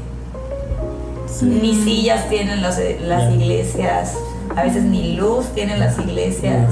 [1.41, 3.31] Ni sillas tienen las, las Ya.
[3.31, 4.15] iglesias,
[4.55, 6.69] a veces ni luz tienen las iglesias,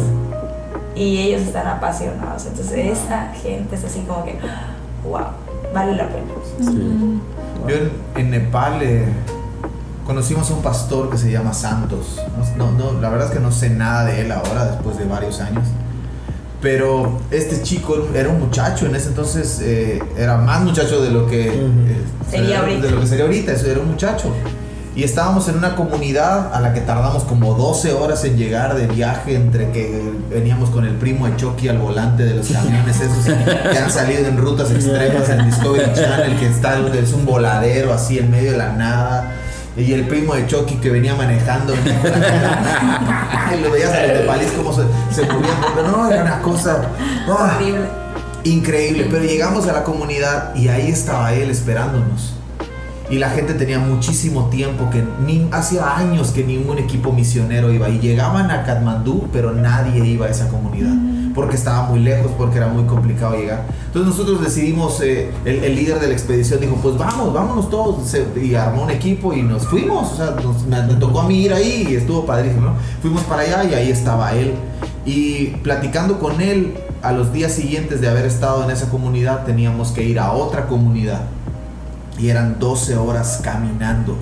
[0.96, 2.46] y ellos están apasionados.
[2.46, 4.36] Entonces, esa gente es así como que,
[5.08, 5.28] wow,
[5.74, 6.26] vale la pena.
[6.60, 7.20] Sí.
[7.68, 9.06] Yo en, en Nepal eh,
[10.10, 12.20] conocimos a un pastor que se llama Santos.
[12.58, 15.40] No, no, la verdad es que no sé nada de él ahora, después de varios
[15.40, 15.64] años.
[16.64, 21.28] Pero este chico era un muchacho, en ese entonces eh, era más muchacho de lo
[21.28, 21.58] que Ujú.
[21.88, 22.88] eh, Sería ahorita.
[22.88, 24.34] de lo que sería ahorita, eso era un muchacho.
[24.96, 28.88] Y estábamos en una comunidad a la que tardamos como 12 horas en llegar de
[28.88, 33.24] viaje entre que veníamos con el primo de Chucky al volante de los camiones esos
[33.24, 38.18] que han salido en rutas extremas en Discovery Channel que está es un voladero así
[38.18, 39.29] en medio de la nada
[39.82, 41.74] y el primo de Chucky que venía manejando.
[43.52, 46.88] Y lo veías en el país como se, se movían pero no era una cosa
[47.28, 47.88] Horrible.
[48.44, 52.36] Increíble, pero llegamos a la comunidad y ahí estaba él esperándonos.
[53.10, 57.90] Y la gente tenía muchísimo tiempo que ni hacía años que ningún equipo misionero iba.
[57.90, 60.94] Y llegaban a Katmandú, pero nadie iba a esa comunidad
[61.40, 63.64] porque estaba muy lejos, porque era muy complicado llegar.
[63.86, 68.06] Entonces nosotros decidimos, eh, el, el líder de la expedición dijo, pues vamos, vámonos todos,
[68.10, 71.28] Se- y armó un equipo y nos fuimos, o sea, nos- me, me tocó a
[71.30, 72.74] mí ir ahí y estuvo padrísimo, ¿no?
[73.02, 74.54] Fuimos para allá y ahí estaba él.
[75.06, 79.92] Y platicando con él, a los días siguientes de haber estado en esa comunidad, teníamos
[79.94, 81.22] que ir a otra comunidad.
[82.20, 84.18] Y eran 12 horas caminando.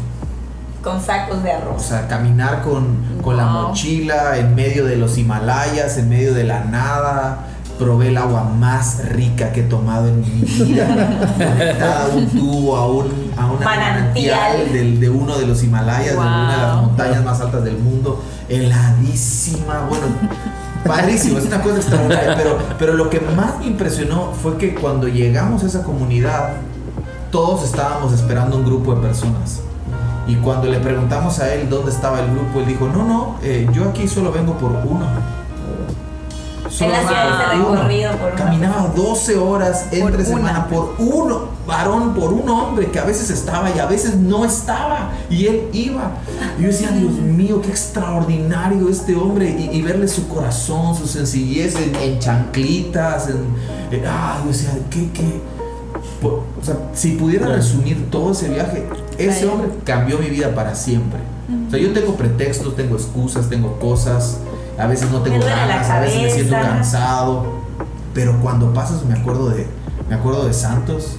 [0.87, 1.81] Con sacos de O arroz.
[1.83, 3.67] sea, caminar con, con la Wow.
[3.69, 7.39] mochila en medio de los Himalayas, en medio de la nada.
[7.77, 10.87] Probé el agua más rica que he tomado en mi vida.
[11.37, 14.73] Conectada a un tubo, a un a una Manantial.
[14.73, 16.85] del- de uno de los Himalayas, de una de las Wow.
[16.87, 18.23] montañas más altas del mundo.
[18.49, 19.85] Heladísima.
[19.87, 20.05] Bueno,
[20.85, 22.35] padrísimo, es una cosa extraordinaria.
[22.35, 26.53] Pero, pero lo que más me impresionó fue que cuando llegamos a esa comunidad,
[27.31, 29.59] todos estábamos esperando un grupo de personas.
[30.27, 33.67] Y cuando le preguntamos a él dónde estaba el grupo, él dijo, no, no, eh,
[33.73, 35.05] yo aquí solo vengo por uno.
[36.69, 37.75] Solo ese por uno".
[37.75, 40.67] recorrido por Caminaba 12 horas entre Por semana una.
[40.67, 45.11] por uno, varón, por un hombre que a veces estaba y a veces no estaba.
[45.29, 46.11] Y él iba.
[46.59, 49.49] Y yo decía, Dios mío, qué extraordinario este hombre.
[49.49, 53.29] Y, y verle su corazón, su sencillez en, en chanclitas.
[53.29, 53.37] En,
[53.97, 55.41] en- ah, yo decía, qué, qué.
[56.21, 58.85] O sea, si pudiera resumir todo ese viaje,
[59.17, 61.19] ese hombre cambió mi vida para siempre.
[61.67, 64.39] O sea, yo tengo pretextos, tengo excusas, tengo cosas,
[64.77, 67.45] a veces no tengo ganas, a veces me siento cansado,
[68.13, 69.67] pero cuando pasas me acuerdo de
[70.09, 71.17] me acuerdo de Santos.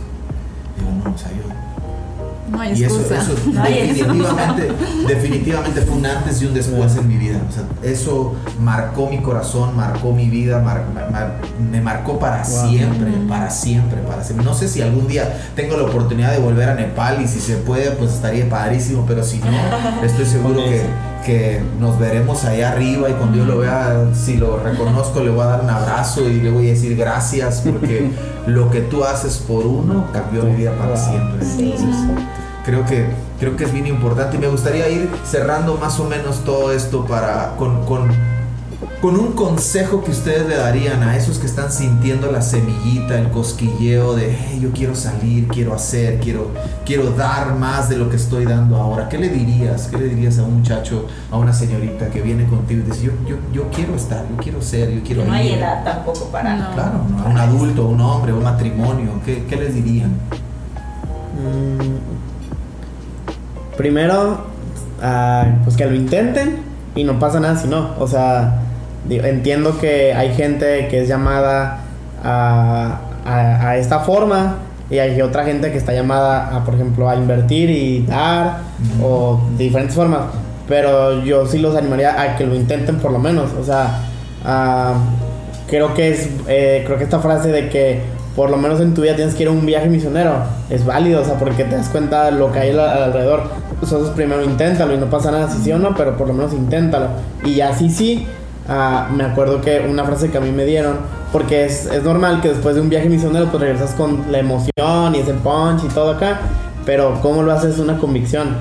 [0.76, 1.42] Digo, no, o sea, yo
[2.50, 3.18] No hay y eso, excusa.
[3.22, 4.68] eso No hay definitivamente,
[5.06, 7.38] definitivamente fue un antes y un después en mi vida.
[7.48, 11.36] O sea, eso marcó mi corazón, marcó mi vida, mar- mar-
[11.70, 12.70] me marcó para Wow.
[12.70, 14.44] siempre, para siempre, para siempre.
[14.44, 17.56] No sé si algún día tengo la oportunidad de volver a Nepal y si se
[17.56, 19.46] puede, pues estaría padrísimo, pero si no,
[20.04, 21.08] estoy seguro que,
[21.78, 25.44] nos veremos allá arriba y cuando yo lo vea, si lo reconozco, le voy a
[25.46, 28.10] dar un abrazo y le voy a decir gracias porque
[28.46, 31.44] lo que tú haces por uno cambió mi vida para siempre.
[31.44, 31.74] Sí.
[31.76, 32.00] Entonces,
[32.68, 33.06] creo que
[33.40, 37.06] creo que es bien importante y me gustaría ir cerrando más o menos todo esto
[37.06, 38.08] para con, con
[39.00, 43.30] con un consejo que ustedes le darían a esos que están sintiendo la semillita, el
[43.30, 46.50] cosquilleo de "Hey, yo quiero salir, quiero hacer, quiero,
[46.84, 49.08] quiero dar más de lo que estoy dando ahora.
[49.08, 49.86] ¿Qué le dirías?
[49.86, 53.12] ¿Qué le dirías a un muchacho, a una señorita que viene contigo y dice, yo,
[53.26, 55.58] yo, yo quiero estar, yo quiero ser, yo quiero no hay ir"?
[55.58, 56.56] edad tampoco para.
[56.56, 56.74] No.
[56.74, 57.22] Claro, ¿no?
[57.22, 60.10] a un adulto, a un hombre, a un matrimonio, ¿qué, qué les dirían?
[61.38, 62.17] Mm,
[63.78, 64.38] Primero,
[65.02, 66.58] ah, pues que lo intenten
[66.94, 67.92] y no pasa nada si no.
[67.98, 68.58] O sea,
[69.08, 71.78] digo, entiendo que hay gente que es llamada
[72.22, 74.56] a, a- a esta forma
[74.90, 78.58] y hay otra gente que está llamada a, por ejemplo, a invertir y dar
[79.02, 80.20] o de diferentes formas.
[80.68, 83.50] Pero yo sí los animaría a que lo intenten por lo menos.
[83.58, 84.00] O sea,
[84.44, 84.94] ah,
[85.68, 88.00] creo que es eh, creo que esta frase de que
[88.34, 90.32] por lo menos en tu vida tienes que ir a un viaje misionero
[90.70, 93.42] es válido, o sea, porque te das cuenta de lo que hay al- alrededor.
[93.82, 96.52] Entonces primero inténtalo y no pasa nada si sí o no, pero por lo menos
[96.52, 97.08] inténtalo.
[97.44, 98.26] Y ya sí, sí,
[98.68, 100.96] ah, me acuerdo que una frase que a mí me dieron,
[101.32, 105.14] porque es, es normal que después de un viaje misionero pues regresas con la emoción
[105.14, 106.40] y ese punch y todo acá,
[106.84, 107.78] pero ¿cómo lo haces?
[107.78, 108.56] Una convicción.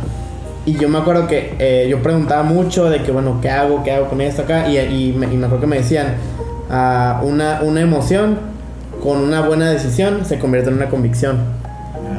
[0.66, 3.84] Y yo me acuerdo que eh, yo preguntaba mucho de que, bueno, ¿qué hago?
[3.84, 4.70] ¿Qué hago con esto acá?
[4.70, 6.16] Y, y me, y me acuerdo que me decían,
[6.70, 8.38] ah, una, una emoción
[9.02, 11.38] con una buena decisión se convierte en una convicción.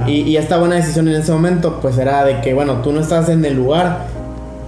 [0.09, 3.01] Y, y esta buena decisión en ese momento, pues era de que, bueno, tú no
[3.01, 4.07] estás en el lugar,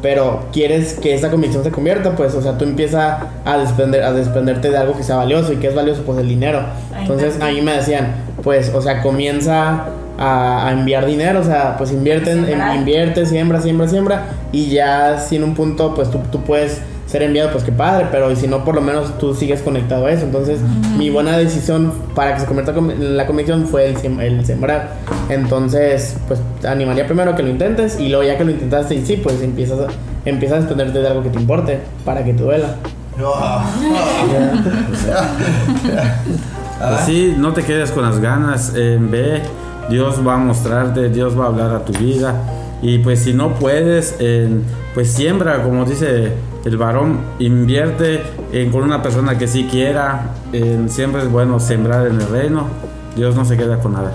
[0.03, 4.13] pero quieres que esa convicción se convierta, pues, o sea, tú empiezas a, desprender, a
[4.13, 5.53] desprenderte de algo que sea valioso.
[5.53, 6.03] ¿Y que es valioso?
[6.05, 6.61] Pues el dinero.
[6.99, 9.87] Entonces a mí me decían, pues, o sea, comienza
[10.19, 14.23] a, a enviar dinero, o sea, pues invierte, en- invierte, siembra, siembra, siembra.
[14.53, 18.07] Y ya si en un punto, pues tú, tú puedes ser enviado, pues qué padre,
[18.13, 20.25] pero y si no, por lo menos tú sigues conectado a eso.
[20.25, 20.61] Entonces,
[20.97, 24.45] mi buena decisión para que se convierta con- en la convicción fue el, sem- el
[24.47, 24.93] sembrar.
[25.29, 29.17] Entonces, pues animaría primero que lo intentes y luego ya que lo intentaste y sí,
[29.17, 29.87] pues empiezas a,
[30.25, 32.77] empiezas a desprenderte de algo que te importe para que te duela.
[33.23, 33.65] Ah,
[36.79, 39.43] Pues sí, no te quedes con las ganas, eh, ve,
[39.91, 42.35] Dios va a mostrarte, Dios va a hablar a tu vida.
[42.81, 44.49] Y pues si no puedes, eh,
[44.95, 46.33] pues siembra, como dice
[46.65, 50.35] el varón, invierte en- con una persona que sí quiera.
[50.53, 52.67] eh, siempre es bueno sembrar en el reino.
[53.17, 54.13] Dios no se queda con nada.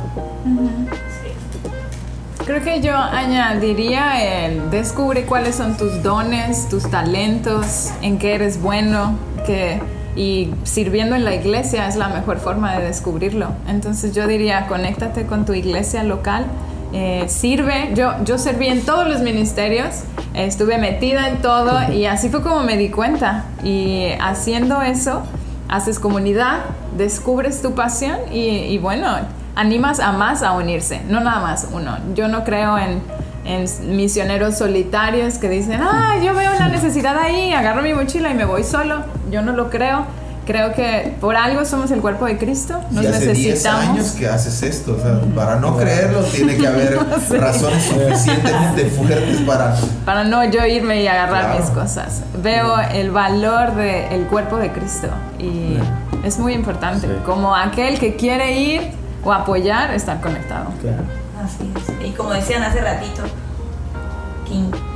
[2.45, 8.61] Creo que yo añadiría el descubre cuáles son tus dones, tus talentos, en qué eres
[8.61, 9.79] bueno, que
[10.15, 13.47] y sirviendo en la iglesia es la mejor forma de descubrirlo.
[13.67, 16.45] Entonces yo diría, conéctate con tu iglesia local,
[16.93, 17.91] eh, sirve.
[17.95, 20.03] Yo, yo serví en todos los ministerios,
[20.35, 23.45] estuve metida en todo y así fue como me di cuenta.
[23.63, 25.23] Y haciendo eso,
[25.69, 26.59] haces comunidad,
[26.97, 29.09] descubres tu pasión y, y bueno,
[29.55, 31.97] animas a más a unirse, no nada más uno.
[32.13, 33.01] Yo no creo en,
[33.45, 38.33] en misioneros solitarios que dicen, ah, yo veo una necesidad ahí, agarro mi mochila y
[38.33, 39.03] me voy solo.
[39.31, 40.05] Yo no lo creo.
[40.45, 43.81] Creo que por algo somos el cuerpo de Cristo, nos y hace 10 necesitamos.
[43.89, 47.35] años que haces esto, o sea, para no creerlo tiene que haber Sí.
[47.35, 49.75] razones suficientemente fuertes para...
[50.05, 51.59] para no yo irme y agarrar Claro.
[51.59, 52.23] mis cosas.
[52.41, 55.07] Veo el valor del cuerpo de Cristo
[55.39, 55.77] y
[56.23, 57.07] es muy importante.
[57.07, 57.13] Sí.
[57.25, 58.91] Como aquel que quiere ir
[59.23, 60.67] o apoyar, estar conectado.
[60.81, 61.03] Claro.
[61.43, 62.07] Así es.
[62.07, 63.23] Y como decían hace ratito,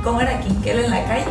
[0.04, 1.26] ¿cómo era quinquelo en la calle?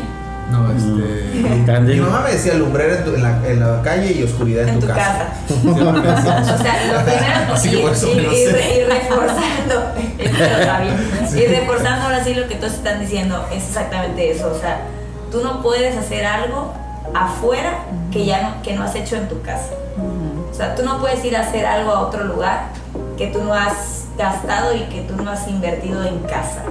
[0.51, 1.29] No, este...
[1.39, 2.01] Mm, Mi candil.
[2.01, 4.79] mamá me decía lumbrera en, tu- en la, en la calle y oscuridad en, En
[4.79, 5.27] tu casa.
[5.49, 8.51] O sea, lo primero Así que por eso y, me lo y- y sé.
[8.51, 9.93] re- y reforzando,
[11.39, 14.51] y reforzando ahora sí lo que todos están diciendo es exactamente eso.
[14.55, 14.81] O sea,
[15.31, 16.73] tú no puedes hacer algo
[17.13, 17.79] afuera
[18.11, 19.71] que ya no, que no has hecho en tu casa.
[20.51, 22.63] O sea, tú no puedes ir a hacer algo a otro lugar
[23.17, 26.63] que tú no has gastado y que tú no has invertido en casa.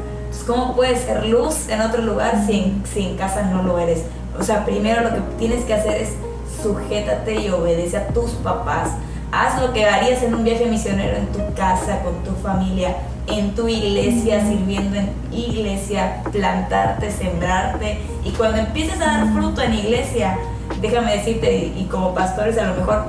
[0.49, 4.03] ¿Cómo puedes ser luz en otro lugar si en, si en casa no lo eres?
[4.41, 6.15] O sea, primero lo que tienes que hacer es
[6.63, 8.89] sujétate y obedece a tus papás.
[9.31, 13.55] Haz lo que harías en un viaje misionero en tu casa, con tu familia, en
[13.55, 17.99] tu iglesia, sirviendo en iglesia, plantarte, sembrarte.
[18.25, 20.39] Y cuando empieces a dar fruto en iglesia,
[20.81, 23.05] déjame decirte, y y como pastores a lo mejor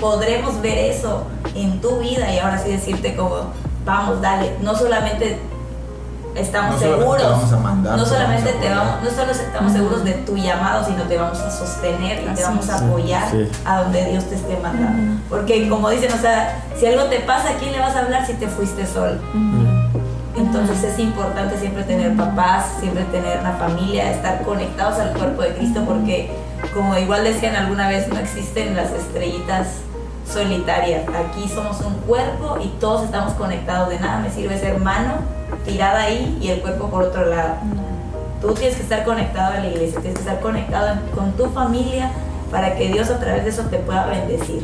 [0.00, 1.24] podremos ver eso
[1.56, 3.50] en tu vida y ahora sí decirte como,
[3.84, 5.38] vamos, dale, no solamente
[6.40, 9.10] estamos No seguros, te vamos a mandar, no te solamente vamos a te vamos, no
[9.10, 12.76] solo estamos seguros de tu llamado, sino te vamos a sostener y te vamos a
[12.78, 13.48] apoyar Sí.
[13.64, 15.20] a donde Dios te esté mandando.
[15.28, 18.26] Porque como dicen, o sea, si algo te pasa, ¿a quién le vas a hablar
[18.26, 19.18] si te fuiste solo?
[20.36, 25.54] Entonces es importante siempre tener papás, siempre tener una familia, estar conectados al cuerpo de
[25.54, 26.30] Cristo, porque
[26.74, 29.66] como igual decían alguna vez, no existen las estrellitas
[30.32, 31.02] solitarias.
[31.08, 33.88] Aquí somos un cuerpo y todos estamos conectados.
[33.88, 35.14] De nada me sirve ser mano
[35.64, 37.56] tirada ahí y el cuerpo por otro lado.
[38.40, 42.10] Tú tienes que estar conectado a la iglesia, tienes que estar conectado con tu familia
[42.50, 44.62] para que Dios a través de eso te pueda bendecir.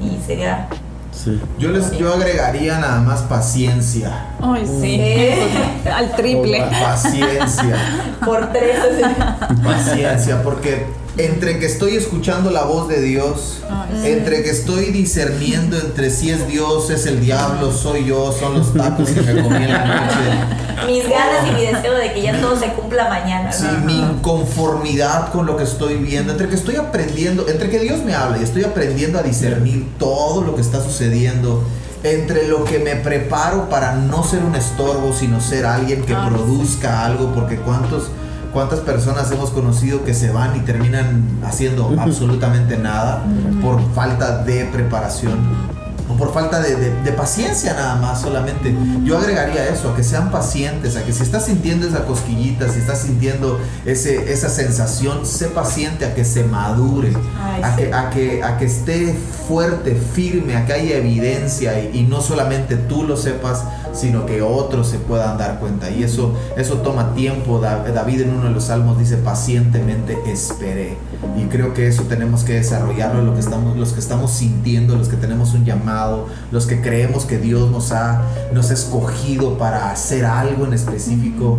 [0.00, 0.68] Y sería
[1.12, 1.40] Sí.
[1.58, 4.26] Yo, les, yo agregaría nada más paciencia.
[4.40, 4.80] Ay, sí.
[4.80, 5.88] Sí.
[5.94, 6.62] Al triple.
[6.80, 7.76] Paciencia.
[8.24, 8.78] por tres.
[8.78, 9.60] así.
[9.62, 15.76] Paciencia, porque entre que estoy escuchando la voz de Dios, Ay, entre que estoy discerniendo
[15.78, 19.64] entre si es Dios, es el diablo, soy yo, son los tacos que me comí
[19.64, 20.86] en la noche.
[20.86, 23.52] Mis ganas y mi deseo de que ya todo se cumpla mañana.
[23.52, 23.84] Sí, ¿no?
[23.84, 28.14] mi inconformidad con lo que estoy viendo, entre que estoy aprendiendo, entre que Dios me
[28.14, 31.62] habla y estoy aprendiendo a discernir todo lo que está sucediendo,
[32.02, 36.28] entre lo que me preparo para no ser un estorbo, sino ser alguien que Ah,
[36.30, 38.04] produzca algo, porque cuántos
[38.52, 43.22] cuántas personas hemos conocido que se van y terminan haciendo absolutamente nada
[43.62, 45.38] por falta de preparación
[46.08, 48.74] o por falta de, de- de paciencia nada más solamente.
[49.04, 52.80] Yo agregaría eso, a que sean pacientes, a que si estás sintiendo esa cosquillita, si
[52.80, 57.82] estás sintiendo ese, esa sensación, sé paciente a que se madure, Ay, a, sí.
[57.84, 62.20] que, a, que, a que esté fuerte, firme, a que haya evidencia y, y no
[62.22, 65.90] solamente tú lo sepas, sino que otros se puedan dar cuenta.
[65.90, 67.58] Y eso, eso toma tiempo.
[67.60, 70.96] Da- David en uno de los salmos dice, pacientemente esperé.
[71.38, 75.08] Y creo que eso tenemos que desarrollarlo, lo que estamos, los que estamos sintiendo, los
[75.08, 78.22] que tenemos un llamado, los que creemos que Dios nos ha,
[78.52, 81.58] nos ha escogido para hacer algo en específico.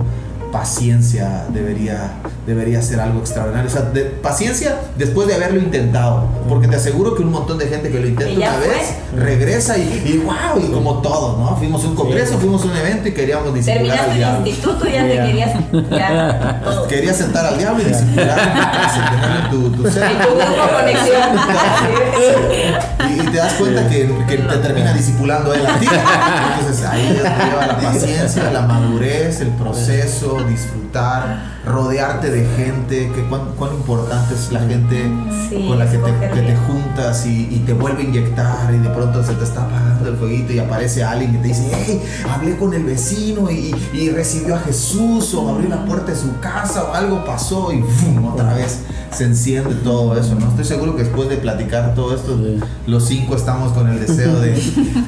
[0.51, 2.11] Paciencia debería,
[2.45, 3.69] debería ser algo extraordinario.
[3.69, 6.25] O sea, de- paciencia después de haberlo intentado.
[6.49, 8.67] Porque te aseguro que un montón de gente que lo intenta una fue.
[8.67, 11.55] vez regresa y, y wow, y como todo, ¿no?
[11.57, 14.47] Fuimos a un congreso, fuimos a un evento y queríamos disipular al Terminaste el diablo.
[14.47, 15.25] instituto y ya te Ya.
[15.25, 15.51] querías.
[15.91, 16.87] Ya, todo.
[16.87, 20.75] Querías sentar al diablo y disipular en tu casa, tenerlo en tu, tu Y tu
[20.75, 21.29] conexión.
[23.09, 25.87] Y, y te das cuenta que, que te termina disipulando él a ti.
[26.59, 33.21] Entonces ahí donde lleva la paciencia, la madurez, el proceso, disfrutar, rodearte de gente, que
[33.29, 35.09] cuán, cuán importante es la gente
[35.49, 38.77] Sí, con la que te, que te juntas y, y te vuelve a inyectar y
[38.77, 42.01] de pronto se te está apagando el fueguito y aparece alguien que te dice, hey,
[42.33, 46.39] hablé con el vecino y, y recibió a Jesús o abrió la puerta de su
[46.39, 48.25] casa o algo pasó y ¡fum!
[48.25, 48.79] otra vez
[49.11, 50.47] se enciende todo eso, ¿no?
[50.47, 52.59] Estoy seguro que después de platicar todo esto, Sí.
[52.87, 54.51] los cinco estamos con el deseo de...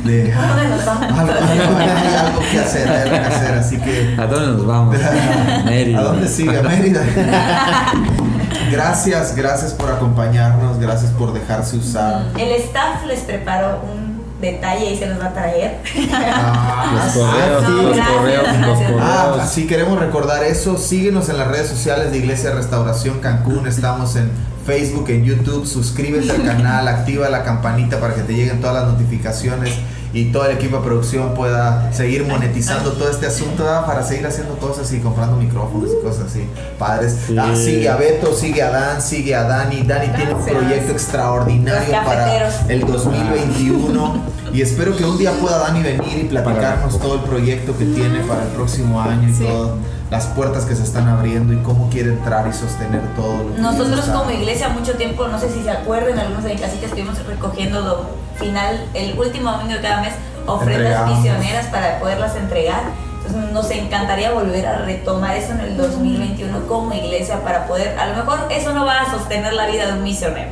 [0.04, 1.20] de ¿A dónde nos vamos?
[1.20, 4.16] algo, algo- que hacer, algo que hacer, así que...
[4.20, 4.98] ¿A dónde nos vamos?
[5.66, 6.00] Mérida.
[6.00, 6.58] ¿A dónde sigue?
[6.58, 7.02] A Mérida.
[8.72, 12.26] Gracias, gracias por acompañarnos, gracias por dejarse usar.
[12.38, 15.80] El staff les preparó un detalle y se los va a traer.
[16.12, 18.80] Ah, Los correos, los gracias, correos, los.
[19.02, 19.50] Ah, correos.
[19.50, 20.78] sí, queremos recordar eso.
[20.78, 23.68] Síguenos en las redes sociales de Iglesia Restauración Cancún.
[23.68, 24.32] Estamos en
[24.66, 25.66] Facebook, en YouTube.
[25.68, 29.74] Suscríbete al canal, activa la campanita para que te lleguen todas las notificaciones
[30.14, 33.86] y todo el equipo de producción pueda seguir monetizando todo este asunto ¿verdad?
[33.86, 36.48] para seguir haciendo cosas y comprando micrófonos y cosas así.
[36.78, 37.36] Padres, Sí.
[37.38, 39.82] Ah, sigue a Beto, sigue a Dan, sigue a Dani.
[39.84, 44.14] Dani tiene un proyecto extraordinario para el 2021
[44.54, 48.20] y espero que un día pueda Dani venir y platicarnos todo el proyecto que tiene
[48.22, 49.46] para el próximo año y Sí.
[49.46, 49.78] todo,
[50.14, 53.62] las puertas que se están abriendo y cómo quiere entrar y sostener todo lo que
[53.62, 56.86] Nosotros está- como iglesia mucho tiempo, no sé si se acuerdan, algunos de mi casita
[56.86, 58.06] estuvimos recogiendo lo
[58.38, 60.14] final, el último domingo de cada mes,
[60.46, 61.18] ofrendas Entregamos.
[61.18, 62.84] misioneras para poderlas entregar.
[63.26, 68.06] Entonces nos encantaría volver a retomar eso en el 2021 como iglesia para poder, a
[68.06, 70.52] lo mejor eso no va a sostener la vida de un misionero,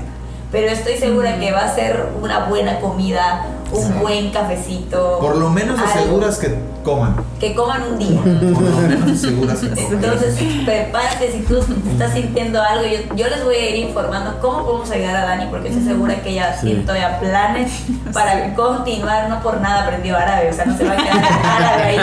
[0.51, 3.93] pero estoy segura que va a ser una buena comida, un Sí.
[4.01, 5.19] buen cafecito.
[5.19, 8.19] por lo menos algo, aseguras que coman Que coman un día.
[8.21, 11.59] por lo menos aseguras que coman Entonces, prepárate si tú
[11.91, 12.85] estás sintiendo algo.
[12.85, 16.15] Yo, yo les voy a ir informando cómo podemos ayudar a Dani, porque estoy segura
[16.21, 16.67] que ella Sí.
[16.67, 17.71] tiene todavía planes
[18.13, 19.29] para continuar.
[19.29, 21.97] No por nada aprendió árabe, o sea, no se va a quedar árabe ahí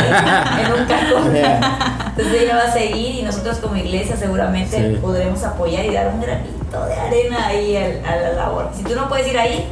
[0.65, 1.37] en un cajón.
[2.19, 4.99] Entonces, ella va a seguir y nosotros, como iglesia, seguramente Sí.
[5.01, 8.71] podremos apoyar y dar un granito de arena ahí al- a la labor.
[8.77, 9.67] Si tú no puedes ir ahí,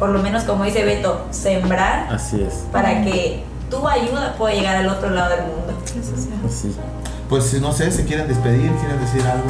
[0.00, 2.64] por lo menos, como dice Beto, sembrar Así es.
[2.72, 5.74] para que tu ayuda pueda llegar al otro lado del mundo.
[6.46, 6.74] Así.
[7.28, 9.46] pues no sé si quieren despedir quieren decir algo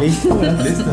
[0.00, 0.40] Listo.
[0.62, 0.84] listo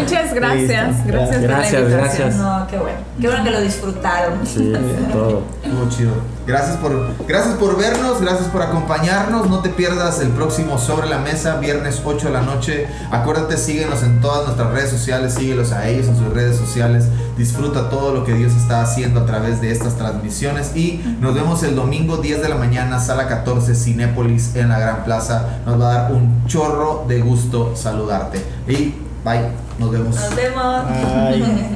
[0.00, 0.88] Muchas gracias.
[0.88, 1.02] Listo.
[1.06, 1.90] Gracias, por la Gracias, invitación.
[1.90, 2.34] gracias.
[2.36, 2.98] No, qué bueno.
[3.20, 4.46] Qué bueno que lo disfrutaron.
[4.46, 4.72] Sí,
[5.12, 5.42] todo.
[5.62, 6.12] Estuvo chido.
[6.46, 9.48] Gracias por, gracias por vernos, gracias por acompañarnos.
[9.50, 12.86] No te pierdas el próximo Sobre la Mesa, viernes 8 de la noche.
[13.10, 17.06] Acuérdate, síguenos en todas nuestras redes sociales, síguelos a ellos en sus redes sociales.
[17.36, 20.74] Disfruta todo lo que Dios está haciendo a través de estas transmisiones.
[20.74, 25.04] Y nos vemos el domingo 10 de la mañana, sala 14, Cinépolis en la Gran
[25.04, 25.60] Plaza.
[25.66, 28.42] Nos va a dar un chorro de gusto saludarte.
[28.66, 30.16] Y bye, nos vemos.
[30.16, 30.84] Nos vemos.
[30.88, 31.75] Ay.